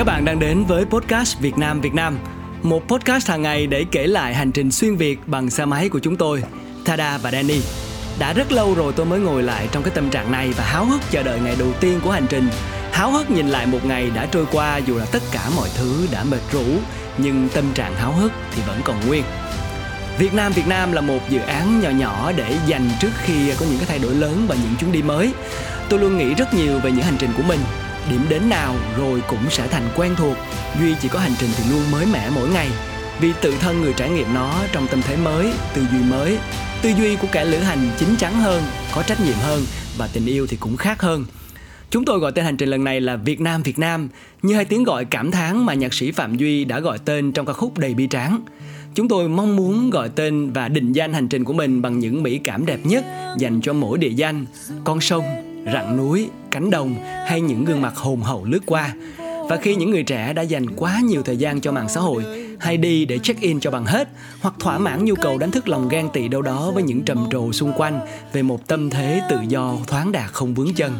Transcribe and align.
Các 0.00 0.04
bạn 0.04 0.24
đang 0.24 0.38
đến 0.38 0.64
với 0.64 0.84
podcast 0.84 1.38
Việt 1.38 1.58
Nam 1.58 1.80
Việt 1.80 1.94
Nam, 1.94 2.18
một 2.62 2.88
podcast 2.88 3.28
hàng 3.28 3.42
ngày 3.42 3.66
để 3.66 3.84
kể 3.90 4.06
lại 4.06 4.34
hành 4.34 4.52
trình 4.52 4.70
xuyên 4.70 4.96
Việt 4.96 5.18
bằng 5.26 5.50
xe 5.50 5.64
máy 5.64 5.88
của 5.88 5.98
chúng 5.98 6.16
tôi, 6.16 6.42
Tada 6.84 7.18
và 7.18 7.30
Danny. 7.30 7.60
Đã 8.18 8.32
rất 8.32 8.52
lâu 8.52 8.74
rồi 8.74 8.92
tôi 8.96 9.06
mới 9.06 9.20
ngồi 9.20 9.42
lại 9.42 9.68
trong 9.72 9.82
cái 9.82 9.92
tâm 9.94 10.10
trạng 10.10 10.32
này 10.32 10.52
và 10.56 10.64
háo 10.64 10.84
hức 10.84 11.00
chờ 11.10 11.22
đợi 11.22 11.40
ngày 11.40 11.56
đầu 11.58 11.68
tiên 11.80 12.00
của 12.04 12.10
hành 12.10 12.26
trình. 12.28 12.48
Háo 12.92 13.10
hức 13.10 13.30
nhìn 13.30 13.48
lại 13.48 13.66
một 13.66 13.78
ngày 13.84 14.10
đã 14.14 14.26
trôi 14.26 14.46
qua 14.52 14.76
dù 14.76 14.96
là 14.96 15.06
tất 15.12 15.22
cả 15.32 15.50
mọi 15.56 15.68
thứ 15.74 16.06
đã 16.12 16.24
mệt 16.24 16.40
rũ, 16.52 16.64
nhưng 17.18 17.48
tâm 17.54 17.64
trạng 17.74 17.94
háo 17.94 18.12
hức 18.12 18.32
thì 18.54 18.62
vẫn 18.66 18.80
còn 18.84 18.96
nguyên. 19.06 19.22
Việt 20.18 20.34
Nam 20.34 20.52
Việt 20.52 20.68
Nam 20.68 20.92
là 20.92 21.00
một 21.00 21.20
dự 21.30 21.40
án 21.40 21.80
nhỏ 21.80 21.90
nhỏ 21.90 22.32
để 22.36 22.56
dành 22.66 22.90
trước 23.00 23.12
khi 23.22 23.52
có 23.60 23.66
những 23.66 23.78
cái 23.78 23.86
thay 23.88 23.98
đổi 23.98 24.14
lớn 24.14 24.44
và 24.48 24.54
những 24.54 24.76
chuyến 24.80 24.92
đi 24.92 25.02
mới. 25.02 25.32
Tôi 25.88 26.00
luôn 26.00 26.18
nghĩ 26.18 26.34
rất 26.34 26.54
nhiều 26.54 26.78
về 26.78 26.90
những 26.90 27.04
hành 27.04 27.16
trình 27.18 27.30
của 27.36 27.42
mình 27.42 27.60
điểm 28.10 28.20
đến 28.28 28.48
nào 28.48 28.76
rồi 28.98 29.22
cũng 29.28 29.50
sẽ 29.50 29.68
thành 29.68 29.88
quen 29.96 30.14
thuộc. 30.16 30.36
Duy 30.80 30.94
chỉ 31.00 31.08
có 31.08 31.18
hành 31.18 31.34
trình 31.38 31.50
thì 31.56 31.70
luôn 31.70 31.90
mới 31.90 32.06
mẻ 32.12 32.30
mỗi 32.34 32.48
ngày. 32.48 32.68
Vì 33.20 33.32
tự 33.40 33.54
thân 33.60 33.80
người 33.80 33.92
trải 33.96 34.10
nghiệm 34.10 34.34
nó 34.34 34.54
trong 34.72 34.86
tâm 34.86 35.02
thế 35.02 35.16
mới 35.16 35.52
tư 35.74 35.82
duy 35.92 35.98
mới. 36.10 36.38
Tư 36.82 36.90
duy 36.98 37.16
của 37.16 37.28
kẻ 37.32 37.44
lữ 37.44 37.58
hành 37.58 37.90
chín 37.98 38.08
chắn 38.18 38.34
hơn 38.34 38.62
có 38.94 39.02
trách 39.02 39.20
nhiệm 39.20 39.36
hơn 39.42 39.64
và 39.98 40.08
tình 40.12 40.26
yêu 40.26 40.46
thì 40.46 40.56
cũng 40.60 40.76
khác 40.76 41.02
hơn. 41.02 41.24
Chúng 41.90 42.04
tôi 42.04 42.18
gọi 42.18 42.32
tên 42.32 42.44
hành 42.44 42.56
trình 42.56 42.68
lần 42.68 42.84
này 42.84 43.00
là 43.00 43.16
Việt 43.16 43.40
Nam 43.40 43.62
Việt 43.62 43.78
Nam, 43.78 44.08
như 44.42 44.54
hai 44.54 44.64
tiếng 44.64 44.84
gọi 44.84 45.04
cảm 45.04 45.30
thán 45.30 45.66
mà 45.66 45.74
nhạc 45.74 45.94
sĩ 45.94 46.12
Phạm 46.12 46.36
Duy 46.36 46.64
đã 46.64 46.80
gọi 46.80 46.98
tên 46.98 47.32
trong 47.32 47.46
ca 47.46 47.52
khúc 47.52 47.78
đầy 47.78 47.94
bi 47.94 48.08
tráng. 48.10 48.40
Chúng 48.94 49.08
tôi 49.08 49.28
mong 49.28 49.56
muốn 49.56 49.90
gọi 49.90 50.08
tên 50.08 50.52
và 50.52 50.68
định 50.68 50.92
danh 50.92 51.12
hành 51.12 51.28
trình 51.28 51.44
của 51.44 51.52
mình 51.52 51.82
bằng 51.82 51.98
những 51.98 52.22
mỹ 52.22 52.40
cảm 52.44 52.66
đẹp 52.66 52.78
nhất 52.84 53.04
dành 53.38 53.60
cho 53.60 53.72
mỗi 53.72 53.98
địa 53.98 54.08
danh, 54.08 54.46
con 54.84 55.00
sông, 55.00 55.24
rặng 55.72 55.96
núi, 55.96 56.30
cánh 56.50 56.70
đồng 56.70 56.94
hay 57.26 57.40
những 57.40 57.64
gương 57.64 57.82
mặt 57.82 57.96
hồn 57.96 58.20
hậu 58.20 58.44
lướt 58.44 58.60
qua. 58.66 58.94
Và 59.48 59.56
khi 59.56 59.74
những 59.74 59.90
người 59.90 60.02
trẻ 60.02 60.32
đã 60.32 60.42
dành 60.42 60.66
quá 60.76 61.00
nhiều 61.04 61.22
thời 61.22 61.36
gian 61.36 61.60
cho 61.60 61.72
mạng 61.72 61.88
xã 61.88 62.00
hội 62.00 62.24
hay 62.60 62.76
đi 62.76 63.04
để 63.04 63.18
check-in 63.18 63.60
cho 63.60 63.70
bằng 63.70 63.84
hết 63.84 64.08
hoặc 64.40 64.54
thỏa 64.58 64.78
mãn 64.78 65.04
nhu 65.04 65.14
cầu 65.14 65.38
đánh 65.38 65.50
thức 65.50 65.68
lòng 65.68 65.88
gan 65.88 66.08
tị 66.12 66.28
đâu 66.28 66.42
đó 66.42 66.70
với 66.70 66.82
những 66.82 67.02
trầm 67.02 67.26
trồ 67.30 67.52
xung 67.52 67.72
quanh 67.76 68.00
về 68.32 68.42
một 68.42 68.66
tâm 68.66 68.90
thế 68.90 69.22
tự 69.30 69.38
do 69.48 69.74
thoáng 69.86 70.12
đạt 70.12 70.32
không 70.32 70.54
vướng 70.54 70.74
chân 70.74 70.92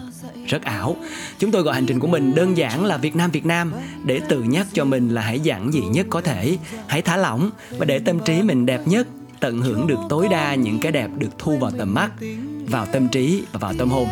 rất 0.46 0.62
ảo. 0.62 0.96
Chúng 1.38 1.50
tôi 1.50 1.62
gọi 1.62 1.74
hành 1.74 1.86
trình 1.86 2.00
của 2.00 2.06
mình 2.06 2.34
đơn 2.34 2.56
giản 2.56 2.84
là 2.84 2.96
Việt 2.96 3.16
Nam 3.16 3.30
Việt 3.30 3.46
Nam 3.46 3.72
để 4.04 4.20
tự 4.28 4.42
nhắc 4.42 4.66
cho 4.72 4.84
mình 4.84 5.08
là 5.08 5.22
hãy 5.22 5.40
giản 5.40 5.72
dị 5.72 5.80
nhất 5.80 6.06
có 6.10 6.20
thể, 6.20 6.58
hãy 6.86 7.02
thả 7.02 7.16
lỏng 7.16 7.50
và 7.78 7.84
để 7.84 7.98
tâm 7.98 8.18
trí 8.24 8.42
mình 8.42 8.66
đẹp 8.66 8.80
nhất, 8.86 9.06
tận 9.40 9.60
hưởng 9.60 9.86
được 9.86 9.98
tối 10.08 10.28
đa 10.30 10.54
những 10.54 10.78
cái 10.78 10.92
đẹp 10.92 11.08
được 11.18 11.38
thu 11.38 11.56
vào 11.56 11.70
tầm 11.78 11.94
mắt, 11.94 12.10
vào 12.68 12.86
tâm 12.86 13.08
trí 13.08 13.42
và 13.52 13.58
vào 13.58 13.74
tâm 13.78 13.90
hồn. 13.90 14.08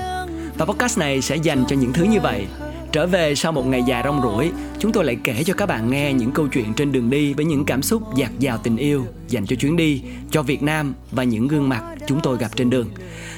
Và 0.58 0.64
podcast 0.64 0.98
này 0.98 1.22
sẽ 1.22 1.36
dành 1.36 1.64
cho 1.68 1.76
những 1.76 1.92
thứ 1.92 2.04
như 2.04 2.20
vậy. 2.20 2.46
Trở 2.92 3.06
về 3.06 3.34
sau 3.34 3.52
một 3.52 3.66
ngày 3.66 3.82
dài 3.86 4.02
rong 4.04 4.22
ruổi, 4.22 4.50
chúng 4.78 4.92
tôi 4.92 5.04
lại 5.04 5.16
kể 5.24 5.44
cho 5.44 5.54
các 5.54 5.66
bạn 5.66 5.90
nghe 5.90 6.12
những 6.12 6.30
câu 6.30 6.48
chuyện 6.48 6.74
trên 6.74 6.92
đường 6.92 7.10
đi 7.10 7.34
với 7.34 7.44
những 7.44 7.64
cảm 7.64 7.82
xúc 7.82 8.02
dạt 8.16 8.30
dào 8.38 8.58
tình 8.58 8.76
yêu 8.76 9.06
dành 9.28 9.46
cho 9.46 9.56
chuyến 9.56 9.76
đi, 9.76 10.02
cho 10.30 10.42
Việt 10.42 10.62
Nam 10.62 10.94
và 11.10 11.22
những 11.22 11.48
gương 11.48 11.68
mặt 11.68 11.82
chúng 12.06 12.20
tôi 12.22 12.38
gặp 12.38 12.56
trên 12.56 12.70
đường. 12.70 12.88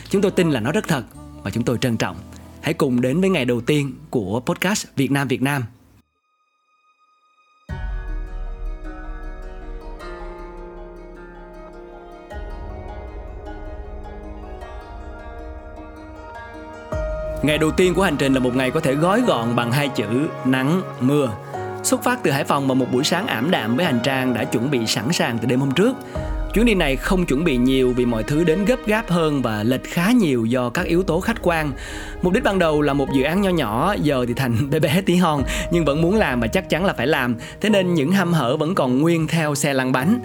Chúng 0.09 0.23
tôi 0.23 0.31
tin 0.31 0.51
là 0.51 0.61
nó 0.61 0.73
rất 0.73 0.89
thật 0.89 1.05
và 1.43 1.51
chúng 1.51 1.65
tôi 1.65 1.79
trân 1.81 1.97
trọng. 1.97 2.17
Hãy 2.61 2.75
cùng 2.75 3.01
đến 3.01 3.21
với 3.21 3.31
ngày 3.31 3.45
đầu 3.45 3.61
tiên 3.61 3.95
của 4.11 4.41
podcast 4.47 4.87
Việt 4.97 5.11
Nam 5.11 5.29
Việt 5.29 5.43
Nam 5.43 5.62
Ngày 17.43 17.59
đầu 17.59 17.71
tiên 17.71 17.95
của 17.95 18.03
hành 18.03 18.17
trình 18.17 18.35
là 18.35 18.41
một 18.41 18.57
ngày 18.57 18.71
có 18.71 18.81
thể 18.81 18.95
gói 18.95 19.21
gọn 19.21 19.56
bằng 19.56 19.73
hai 19.73 19.89
chữ 19.89 20.28
nắng, 20.45 20.83
mưa. 21.01 21.28
Xuất 21.83 22.03
phát 22.03 22.19
từ 22.23 22.31
Hải 22.31 22.45
Phòng 22.45 22.67
vào 22.67 22.75
một 22.75 22.87
buổi 22.93 23.05
sáng 23.05 23.27
ảm 23.27 23.51
đạm 23.51 23.77
với 23.77 23.84
hành 23.84 24.01
trang 24.05 24.34
đã 24.34 24.45
chuẩn 24.45 24.71
bị 24.71 24.87
sẵn 24.87 25.12
sàng 25.12 25.39
từ 25.39 25.47
đêm 25.47 25.61
hôm 25.61 25.71
trước. 25.71 25.97
Chuyến 26.55 26.65
đi 26.65 26.75
này 26.75 26.97
không 26.97 27.27
chuẩn 27.27 27.45
bị 27.45 27.56
nhiều 27.56 27.93
vì 27.97 28.06
mọi 28.06 28.23
thứ 28.23 28.45
đến 28.45 28.65
gấp 28.65 28.87
gáp 28.87 29.09
hơn 29.09 29.43
và 29.43 29.62
lệch 29.62 29.84
khá 29.84 30.12
nhiều 30.12 30.45
do 30.45 30.71
các 30.71 30.87
yếu 30.87 31.03
tố 31.03 31.21
khách 31.21 31.37
quan. 31.43 31.73
Mục 32.23 32.33
đích 32.33 32.45
ban 32.45 32.59
đầu 32.59 32.83
là 32.83 32.93
một 32.93 33.06
dự 33.15 33.23
án 33.23 33.41
nho 33.41 33.50
nhỏ, 33.50 33.95
giờ 34.03 34.25
thì 34.29 34.34
thành 34.34 34.56
bé 34.71 34.79
bé 34.79 35.03
tí 35.06 35.17
hon 35.17 35.43
nhưng 35.71 35.84
vẫn 35.84 36.03
muốn 36.03 36.17
làm 36.17 36.41
và 36.41 36.47
chắc 36.47 36.71
chắn 36.71 36.84
là 36.84 36.93
phải 36.93 37.06
làm. 37.06 37.37
Thế 37.61 37.71
nên 37.71 37.95
những 37.95 38.12
hăm 38.12 38.33
hở 38.33 38.56
vẫn 38.56 38.75
còn 38.75 38.99
nguyên 38.99 39.29
theo 39.29 39.55
xe 39.55 39.75
lăn 39.75 39.93
bánh. 39.93 40.21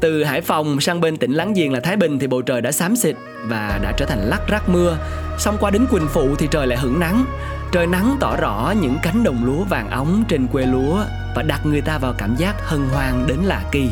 Từ 0.00 0.24
Hải 0.24 0.40
Phòng 0.40 0.80
sang 0.80 1.00
bên 1.00 1.16
tỉnh 1.16 1.32
láng 1.32 1.54
giềng 1.54 1.72
là 1.72 1.80
Thái 1.80 1.96
Bình 1.96 2.18
thì 2.18 2.26
bầu 2.26 2.42
trời 2.42 2.60
đã 2.60 2.72
xám 2.72 2.96
xịt 2.96 3.16
và 3.44 3.80
đã 3.82 3.92
trở 3.96 4.06
thành 4.06 4.18
lắc 4.18 4.40
rắc 4.48 4.68
mưa. 4.68 4.98
Xong 5.38 5.56
qua 5.60 5.70
đến 5.70 5.86
Quỳnh 5.90 6.08
Phụ 6.08 6.34
thì 6.38 6.48
trời 6.50 6.66
lại 6.66 6.78
hửng 6.78 7.00
nắng. 7.00 7.24
Trời 7.72 7.86
nắng 7.86 8.16
tỏ 8.20 8.36
rõ 8.36 8.74
những 8.80 8.96
cánh 9.02 9.24
đồng 9.24 9.44
lúa 9.44 9.64
vàng 9.64 9.90
óng 9.90 10.24
trên 10.28 10.46
quê 10.46 10.66
lúa 10.66 11.04
và 11.36 11.42
đặt 11.42 11.66
người 11.66 11.80
ta 11.80 11.98
vào 11.98 12.14
cảm 12.18 12.36
giác 12.36 12.54
hân 12.64 12.80
hoan 12.92 13.26
đến 13.26 13.38
lạ 13.44 13.62
kỳ. 13.72 13.90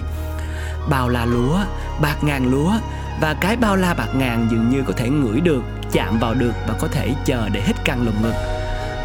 Bao 0.90 1.08
la 1.08 1.24
lúa, 1.24 1.58
bạc 2.00 2.16
ngàn 2.22 2.50
lúa 2.50 2.72
và 3.20 3.34
cái 3.40 3.56
bao 3.56 3.76
la 3.76 3.94
bạc 3.94 4.08
ngàn 4.16 4.48
dường 4.50 4.70
như 4.70 4.82
có 4.86 4.92
thể 4.92 5.08
ngửi 5.08 5.40
được, 5.40 5.62
chạm 5.92 6.18
vào 6.18 6.34
được 6.34 6.52
và 6.68 6.74
có 6.80 6.88
thể 6.88 7.14
chờ 7.24 7.48
để 7.52 7.62
hít 7.66 7.84
căng 7.84 8.06
lồng 8.06 8.22
ngực 8.22 8.55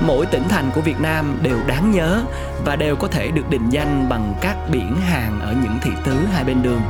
mỗi 0.01 0.25
tỉnh 0.25 0.43
thành 0.49 0.71
của 0.75 0.81
Việt 0.81 0.99
Nam 0.99 1.37
đều 1.41 1.57
đáng 1.67 1.91
nhớ 1.91 2.23
và 2.65 2.75
đều 2.75 2.95
có 2.95 3.07
thể 3.07 3.31
được 3.31 3.49
định 3.49 3.69
danh 3.69 4.09
bằng 4.09 4.33
các 4.41 4.55
biển 4.71 4.95
hàng 4.95 5.39
ở 5.39 5.55
những 5.63 5.77
thị 5.81 5.91
tứ 6.05 6.17
hai 6.33 6.43
bên 6.43 6.63
đường. 6.63 6.81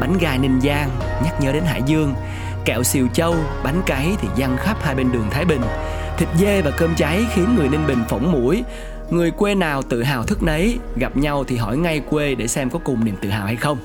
Bánh 0.00 0.18
gai 0.18 0.38
Ninh 0.38 0.60
Giang 0.60 0.90
nhắc 1.24 1.40
nhớ 1.40 1.52
đến 1.52 1.64
Hải 1.64 1.82
Dương, 1.86 2.14
kẹo 2.64 2.82
xìu 2.82 3.08
châu, 3.08 3.36
bánh 3.64 3.82
cấy 3.86 4.16
thì 4.20 4.28
dăng 4.38 4.56
khắp 4.56 4.76
hai 4.82 4.94
bên 4.94 5.12
đường 5.12 5.26
Thái 5.30 5.44
Bình. 5.44 5.62
Thịt 6.18 6.28
dê 6.38 6.62
và 6.62 6.70
cơm 6.70 6.94
cháy 6.94 7.24
khiến 7.34 7.54
người 7.56 7.68
Ninh 7.68 7.86
Bình 7.86 8.04
phỏng 8.08 8.32
mũi. 8.32 8.64
Người 9.10 9.30
quê 9.30 9.54
nào 9.54 9.82
tự 9.82 10.02
hào 10.02 10.22
thức 10.22 10.42
nấy, 10.42 10.78
gặp 10.96 11.16
nhau 11.16 11.44
thì 11.44 11.56
hỏi 11.56 11.76
ngay 11.76 12.00
quê 12.10 12.34
để 12.34 12.46
xem 12.46 12.70
có 12.70 12.78
cùng 12.84 13.04
niềm 13.04 13.16
tự 13.22 13.28
hào 13.30 13.46
hay 13.46 13.56
không. 13.56 13.78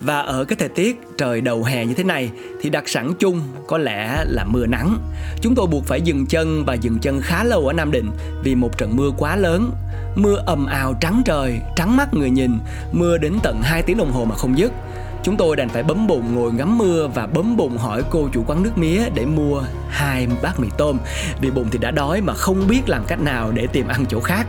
Và 0.00 0.18
ở 0.18 0.44
cái 0.44 0.56
thời 0.56 0.68
tiết 0.68 1.00
trời 1.18 1.40
đầu 1.40 1.64
hè 1.64 1.86
như 1.86 1.94
thế 1.94 2.04
này 2.04 2.30
thì 2.60 2.70
đặc 2.70 2.88
sản 2.88 3.12
chung 3.18 3.40
có 3.66 3.78
lẽ 3.78 4.24
là 4.26 4.44
mưa 4.44 4.66
nắng. 4.66 4.98
Chúng 5.40 5.54
tôi 5.54 5.66
buộc 5.66 5.84
phải 5.84 6.00
dừng 6.00 6.26
chân 6.26 6.64
và 6.64 6.74
dừng 6.74 6.98
chân 6.98 7.20
khá 7.20 7.44
lâu 7.44 7.66
ở 7.66 7.72
Nam 7.72 7.90
Định 7.90 8.10
vì 8.42 8.54
một 8.54 8.78
trận 8.78 8.96
mưa 8.96 9.10
quá 9.18 9.36
lớn. 9.36 9.70
Mưa 10.14 10.42
ầm 10.46 10.66
ào 10.66 10.94
trắng 11.00 11.22
trời, 11.24 11.60
trắng 11.76 11.96
mắt 11.96 12.14
người 12.14 12.30
nhìn, 12.30 12.58
mưa 12.92 13.18
đến 13.18 13.32
tận 13.42 13.60
2 13.62 13.82
tiếng 13.82 13.96
đồng 13.96 14.12
hồ 14.12 14.24
mà 14.24 14.34
không 14.34 14.58
dứt. 14.58 14.72
Chúng 15.22 15.36
tôi 15.36 15.56
đành 15.56 15.68
phải 15.68 15.82
bấm 15.82 16.06
bụng 16.06 16.34
ngồi 16.34 16.52
ngắm 16.52 16.78
mưa 16.78 17.08
và 17.14 17.26
bấm 17.26 17.56
bụng 17.56 17.78
hỏi 17.78 18.02
cô 18.10 18.28
chủ 18.32 18.44
quán 18.46 18.62
nước 18.62 18.78
mía 18.78 19.02
để 19.14 19.26
mua 19.26 19.62
hai 19.88 20.28
bát 20.42 20.60
mì 20.60 20.68
tôm 20.76 20.98
vì 21.40 21.50
bụng 21.50 21.68
thì 21.70 21.78
đã 21.78 21.90
đói 21.90 22.20
mà 22.20 22.34
không 22.34 22.68
biết 22.68 22.80
làm 22.86 23.04
cách 23.06 23.20
nào 23.20 23.52
để 23.54 23.66
tìm 23.66 23.88
ăn 23.88 24.04
chỗ 24.08 24.20
khác. 24.20 24.46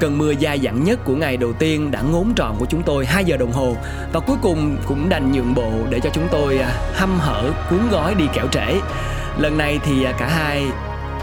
Cơn 0.00 0.18
mưa 0.18 0.30
dài 0.30 0.60
dẳng 0.64 0.84
nhất 0.84 1.04
của 1.04 1.14
ngày 1.14 1.36
đầu 1.36 1.52
tiên 1.52 1.90
đã 1.90 2.00
ngốn 2.00 2.32
tròn 2.36 2.56
của 2.58 2.66
chúng 2.66 2.82
tôi 2.82 3.06
2 3.06 3.24
giờ 3.24 3.36
đồng 3.36 3.52
hồ 3.52 3.76
và 4.12 4.20
cuối 4.20 4.36
cùng 4.42 4.76
cũng 4.86 5.08
đành 5.08 5.32
nhượng 5.32 5.54
bộ 5.54 5.70
để 5.90 6.00
cho 6.00 6.10
chúng 6.12 6.28
tôi 6.32 6.58
à, 6.58 6.70
hăm 6.94 7.18
hở 7.18 7.50
cuốn 7.70 7.80
gói 7.90 8.14
đi 8.14 8.24
kẻo 8.34 8.46
trễ. 8.52 8.80
Lần 9.38 9.58
này 9.58 9.80
thì 9.84 10.04
à, 10.04 10.12
cả 10.18 10.28
hai 10.28 10.66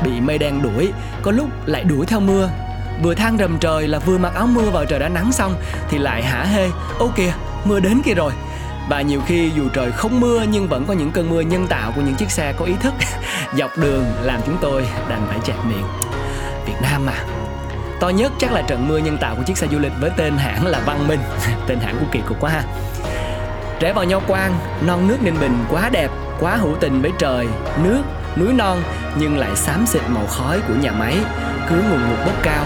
bị 0.04 0.12
mây 0.22 0.38
đen 0.38 0.62
đuổi, 0.62 0.92
có 1.22 1.32
lúc 1.32 1.48
lại 1.66 1.84
đuổi 1.84 2.06
theo 2.06 2.20
mưa. 2.20 2.50
Vừa 3.04 3.16
than 3.16 3.38
rầm 3.38 3.58
trời 3.60 3.88
là 3.88 4.00
vừa 4.00 4.18
mặc 4.18 4.34
áo 4.36 4.48
mưa 4.48 4.70
vào 4.70 4.86
trời 4.86 5.00
đã 5.00 5.10
nắng 5.10 5.32
xong 5.32 5.56
thì 5.90 5.98
lại 5.98 6.24
hả 6.24 6.44
hê, 6.44 6.70
ô 7.00 7.12
kìa, 7.16 7.34
mưa 7.66 7.80
đến 7.80 8.02
kia 8.06 8.14
rồi 8.14 8.32
và 8.90 9.02
nhiều 9.02 9.22
khi 9.26 9.52
dù 9.56 9.70
trời 9.74 9.92
không 9.92 10.20
mưa 10.20 10.44
nhưng 10.52 10.68
vẫn 10.68 10.86
có 10.86 10.94
những 10.94 11.12
cơn 11.12 11.30
mưa 11.30 11.42
nhân 11.42 11.68
tạo 11.68 11.92
của 11.96 12.02
những 12.02 12.16
chiếc 12.16 12.32
xe 12.32 12.54
có 12.58 12.66
ý 12.66 12.74
thức. 12.80 12.94
Dọc 13.58 13.78
đường 13.78 14.06
làm 14.22 14.42
chúng 14.46 14.58
tôi 14.62 14.86
đành 15.10 15.26
phải 15.28 15.40
chẹt 15.44 15.56
miệng. 15.68 15.86
Việt 16.66 16.76
Nam 16.82 17.06
mà 17.06 17.24
To 18.00 18.10
nhất 18.10 18.32
chắc 18.40 18.52
là 18.52 18.62
trận 18.62 18.88
mưa 18.88 18.98
nhân 18.98 19.18
tạo 19.18 19.36
của 19.36 19.44
chiếc 19.44 19.58
xe 19.58 19.68
du 19.68 19.80
lịch 19.80 19.92
với 20.00 20.12
tên 20.18 20.38
hãng 20.38 20.68
là 20.68 20.80
Văn 20.86 21.08
Minh. 21.08 21.20
Tên 21.68 21.80
hãng 21.80 21.96
của 22.00 22.06
kỳ 22.12 22.22
cục 22.28 22.40
quá 22.40 22.52
ha. 22.52 22.64
Rẽ 23.80 23.94
vào 23.94 24.06
Nho 24.06 24.20
Quang, 24.20 24.54
non 24.88 25.08
nước 25.08 25.18
Ninh 25.22 25.40
Bình 25.40 25.58
quá 25.72 25.90
đẹp, 25.90 26.12
quá 26.40 26.56
hữu 26.56 26.76
tình 26.80 27.02
với 27.02 27.12
trời, 27.18 27.48
nước, 27.84 28.02
núi 28.38 28.54
non 28.54 28.78
Nhưng 29.20 29.38
lại 29.38 29.56
xám 29.56 29.86
xịt 29.86 30.02
màu 30.08 30.28
khói 30.28 30.62
của 30.68 30.74
nhà 30.74 30.92
máy, 30.92 31.18
cứ 31.70 31.76
ngùn 31.76 32.10
ngụt 32.10 32.26
bốc 32.26 32.36
cao. 32.44 32.66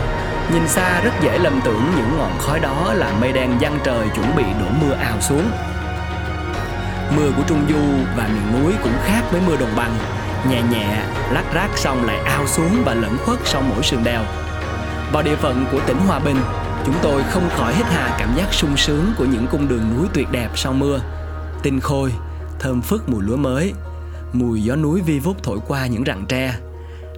Nhìn 0.53 0.67
xa 0.67 1.01
rất 1.01 1.11
dễ 1.21 1.37
lầm 1.37 1.61
tưởng 1.63 1.91
những 1.97 2.17
ngọn 2.17 2.31
khói 2.39 2.59
đó 2.59 2.93
là 2.93 3.13
mây 3.21 3.31
đen 3.31 3.49
giăng 3.59 3.79
trời 3.83 4.07
chuẩn 4.15 4.35
bị 4.35 4.43
đổ 4.43 4.65
mưa 4.81 4.93
ào 4.93 5.21
xuống. 5.21 5.51
Mưa 7.15 7.31
của 7.37 7.43
Trung 7.47 7.65
Du 7.69 7.81
và 8.17 8.27
miền 8.27 8.63
núi 8.63 8.73
cũng 8.83 8.93
khác 9.03 9.21
với 9.31 9.41
mưa 9.47 9.57
đồng 9.57 9.75
bằng. 9.75 9.95
Nhẹ 10.49 10.61
nhẹ, 10.71 11.03
lát 11.31 11.43
rác 11.53 11.69
xong 11.75 12.05
lại 12.05 12.17
ao 12.17 12.47
xuống 12.47 12.83
và 12.85 12.93
lẫn 12.93 13.17
khuất 13.25 13.39
sau 13.45 13.61
mỗi 13.61 13.83
sườn 13.83 14.03
đèo. 14.03 14.23
Vào 15.13 15.23
địa 15.23 15.35
phận 15.35 15.65
của 15.71 15.79
tỉnh 15.87 15.97
Hòa 15.97 16.19
Bình 16.19 16.37
Chúng 16.85 16.95
tôi 17.03 17.23
không 17.23 17.49
khỏi 17.49 17.75
hít 17.75 17.85
hà 17.85 18.15
cảm 18.19 18.33
giác 18.37 18.53
sung 18.53 18.77
sướng 18.77 19.13
của 19.17 19.25
những 19.25 19.47
cung 19.51 19.67
đường 19.67 19.95
núi 19.97 20.07
tuyệt 20.13 20.27
đẹp 20.31 20.49
sau 20.55 20.73
mưa. 20.73 21.01
Tinh 21.63 21.79
khôi, 21.79 22.13
thơm 22.59 22.81
phức 22.81 23.09
mùi 23.09 23.23
lúa 23.23 23.37
mới 23.37 23.73
Mùi 24.33 24.63
gió 24.63 24.75
núi 24.75 25.01
vi 25.01 25.19
vút 25.19 25.43
thổi 25.43 25.59
qua 25.67 25.87
những 25.87 26.03
rặng 26.05 26.25
tre. 26.29 26.55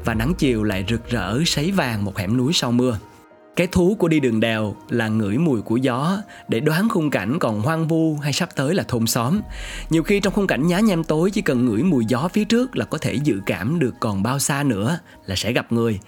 Và 0.05 0.13
nắng 0.13 0.33
chiều 0.37 0.63
lại 0.63 0.85
rực 0.89 1.09
rỡ 1.09 1.39
sấy 1.45 1.71
vàng 1.71 2.05
một 2.05 2.17
hẻm 2.17 2.37
núi 2.37 2.53
sau 2.53 2.71
mưa 2.71 2.97
cái 3.55 3.67
thú 3.67 3.95
của 3.99 4.07
đi 4.07 4.19
đường 4.19 4.39
đèo 4.39 4.75
là 4.89 5.07
ngửi 5.07 5.37
mùi 5.37 5.61
của 5.61 5.77
gió 5.77 6.17
để 6.47 6.59
đoán 6.59 6.89
khung 6.89 7.09
cảnh 7.09 7.39
còn 7.39 7.61
hoang 7.61 7.87
vu 7.87 8.17
hay 8.17 8.33
sắp 8.33 8.49
tới 8.55 8.75
là 8.75 8.83
thôn 8.83 9.07
xóm. 9.07 9.41
Nhiều 9.89 10.03
khi 10.03 10.19
trong 10.19 10.33
khung 10.33 10.47
cảnh 10.47 10.67
nhá 10.67 10.79
nhem 10.79 11.03
tối 11.03 11.31
chỉ 11.31 11.41
cần 11.41 11.65
ngửi 11.65 11.83
mùi 11.83 12.05
gió 12.05 12.27
phía 12.33 12.45
trước 12.45 12.77
là 12.77 12.85
có 12.85 12.97
thể 12.97 13.13
dự 13.13 13.39
cảm 13.45 13.79
được 13.79 13.93
còn 13.99 14.23
bao 14.23 14.39
xa 14.39 14.63
nữa 14.63 14.99
là 15.25 15.35
sẽ 15.35 15.53
gặp 15.53 15.71
người. 15.71 15.99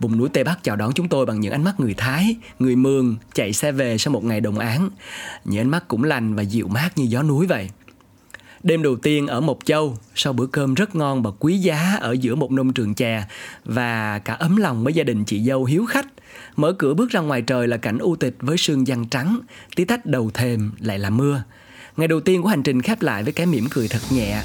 Vùng 0.00 0.18
núi 0.18 0.28
Tây 0.28 0.44
Bắc 0.44 0.62
chào 0.62 0.76
đón 0.76 0.92
chúng 0.92 1.08
tôi 1.08 1.26
bằng 1.26 1.40
những 1.40 1.52
ánh 1.52 1.64
mắt 1.64 1.80
người 1.80 1.94
Thái, 1.94 2.36
người 2.58 2.76
Mường 2.76 3.16
chạy 3.34 3.52
xe 3.52 3.72
về 3.72 3.98
sau 3.98 4.12
một 4.12 4.24
ngày 4.24 4.40
đồng 4.40 4.58
án. 4.58 4.90
Những 5.44 5.60
ánh 5.60 5.70
mắt 5.70 5.88
cũng 5.88 6.04
lành 6.04 6.34
và 6.34 6.42
dịu 6.42 6.68
mát 6.68 6.98
như 6.98 7.04
gió 7.04 7.22
núi 7.22 7.46
vậy. 7.46 7.70
Đêm 8.62 8.82
đầu 8.82 8.96
tiên 8.96 9.26
ở 9.26 9.40
Mộc 9.40 9.58
Châu, 9.64 9.96
sau 10.14 10.32
bữa 10.32 10.46
cơm 10.46 10.74
rất 10.74 10.94
ngon 10.94 11.22
và 11.22 11.30
quý 11.38 11.58
giá 11.58 11.96
ở 12.00 12.12
giữa 12.12 12.34
một 12.34 12.52
nông 12.52 12.72
trường 12.72 12.94
chè 12.94 13.24
và 13.64 14.18
cả 14.18 14.34
ấm 14.34 14.56
lòng 14.56 14.84
với 14.84 14.92
gia 14.92 15.04
đình 15.04 15.24
chị 15.24 15.44
dâu 15.44 15.64
hiếu 15.64 15.86
khách. 15.86 16.06
Mở 16.56 16.72
cửa 16.72 16.94
bước 16.94 17.10
ra 17.10 17.20
ngoài 17.20 17.42
trời 17.42 17.68
là 17.68 17.76
cảnh 17.76 17.98
u 17.98 18.16
tịch 18.16 18.36
với 18.40 18.58
sương 18.58 18.86
giăng 18.86 19.08
trắng, 19.08 19.40
tí 19.76 19.84
tách 19.84 20.06
đầu 20.06 20.30
thềm 20.34 20.72
lại 20.80 20.98
là 20.98 21.10
mưa. 21.10 21.42
Ngày 21.96 22.08
đầu 22.08 22.20
tiên 22.20 22.42
của 22.42 22.48
hành 22.48 22.62
trình 22.62 22.82
khép 22.82 23.02
lại 23.02 23.22
với 23.22 23.32
cái 23.32 23.46
mỉm 23.46 23.66
cười 23.70 23.88
thật 23.88 24.00
nhẹ. 24.10 24.42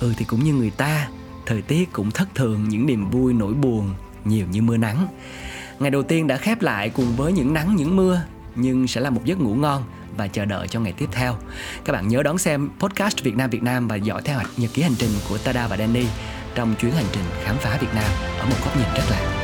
Ừ 0.00 0.12
thì 0.16 0.24
cũng 0.24 0.44
như 0.44 0.54
người 0.54 0.70
ta, 0.70 1.08
thời 1.46 1.62
tiết 1.62 1.92
cũng 1.92 2.10
thất 2.10 2.28
thường 2.34 2.68
những 2.68 2.86
niềm 2.86 3.10
vui 3.10 3.32
nỗi 3.32 3.54
buồn 3.54 3.94
nhiều 4.24 4.46
như 4.52 4.62
mưa 4.62 4.76
nắng. 4.76 5.08
Ngày 5.78 5.90
đầu 5.90 6.02
tiên 6.02 6.26
đã 6.26 6.36
khép 6.36 6.62
lại 6.62 6.90
cùng 6.90 7.16
với 7.16 7.32
những 7.32 7.54
nắng 7.54 7.76
những 7.76 7.96
mưa 7.96 8.22
nhưng 8.54 8.88
sẽ 8.88 9.00
là 9.00 9.10
một 9.10 9.24
giấc 9.24 9.40
ngủ 9.40 9.54
ngon 9.54 9.84
và 10.16 10.26
chờ 10.26 10.44
đợi 10.44 10.68
cho 10.68 10.80
ngày 10.80 10.92
tiếp 10.92 11.08
theo. 11.12 11.36
Các 11.84 11.92
bạn 11.92 12.08
nhớ 12.08 12.22
đón 12.22 12.38
xem 12.38 12.70
podcast 12.78 13.22
Việt 13.22 13.36
Nam 13.36 13.50
Việt 13.50 13.62
Nam 13.62 13.88
và 13.88 13.96
dõi 13.96 14.22
theo 14.24 14.40
nhật 14.56 14.70
ký 14.74 14.82
hành 14.82 14.94
trình 14.98 15.10
của 15.28 15.38
Tada 15.38 15.66
và 15.66 15.76
Danny 15.76 16.06
trong 16.54 16.74
chuyến 16.80 16.92
hành 16.92 17.06
trình 17.12 17.24
khám 17.42 17.56
phá 17.58 17.78
Việt 17.80 17.94
Nam 17.94 18.10
ở 18.38 18.46
một 18.46 18.56
góc 18.64 18.76
nhìn 18.76 18.86
rất 18.94 19.04
là 19.10 19.39